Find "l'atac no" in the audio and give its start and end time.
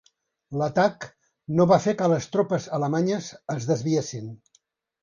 0.61-1.67